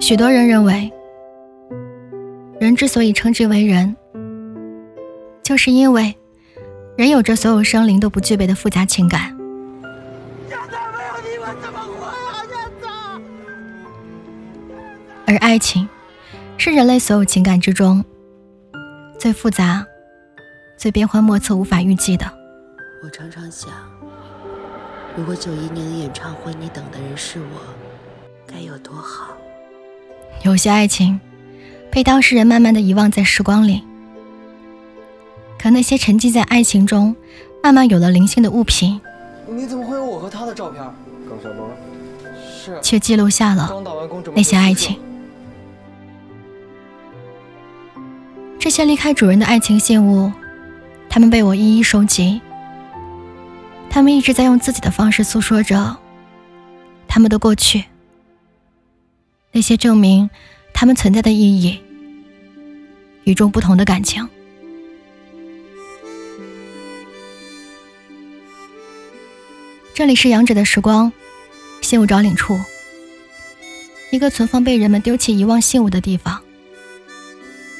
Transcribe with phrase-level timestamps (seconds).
[0.00, 0.90] 许多人认为，
[2.58, 3.94] 人之所以称之为人，
[5.42, 6.16] 就是因为
[6.96, 9.36] 人有着所有生灵都不具备的复杂情感。
[10.48, 12.86] 燕子没有你们怎么活啊，燕子
[15.26, 15.86] 而爱情，
[16.56, 18.02] 是人类所有情感之中
[19.18, 19.86] 最复杂、
[20.78, 22.24] 最变幻莫测、无法预计的。
[23.04, 23.70] 我常常想，
[25.16, 27.60] 如果九一年的演唱会你等的人是我，
[28.46, 29.36] 该有多好。
[30.42, 31.20] 有些爱情
[31.90, 33.82] 被当事人慢慢的遗忘在时光里，
[35.58, 37.14] 可那些沉浸在爱情中
[37.62, 39.00] 慢慢有了灵性的物品，
[39.48, 40.82] 你怎么会有我和他的照片？
[41.28, 41.58] 刚下班，
[42.64, 43.70] 是却记录下了
[44.34, 44.98] 那些爱情。
[48.58, 50.32] 这些离开主人的爱情信物，
[51.08, 52.40] 他们被我一一收集。
[53.90, 55.96] 他们一直在用自己的方式诉说着
[57.08, 57.84] 他们的过去。
[59.50, 60.28] 那些证明
[60.72, 61.80] 他们存在的意义，
[63.24, 64.28] 与众不同的感情。
[69.94, 71.12] 这里是杨芷的时光，
[71.80, 72.60] 信物找领处，
[74.12, 76.40] 一个存放被人们丢弃、遗忘信物的地方。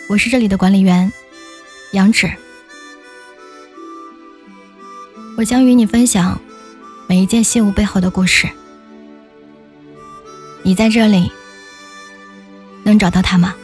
[0.08, 1.12] 我是这里的管理员，
[1.92, 2.28] 杨芷。
[5.36, 6.40] 我将与你分享
[7.06, 8.48] 每一件信物背后的故事。
[10.64, 11.30] 你在这里
[12.88, 13.54] 能找到他吗？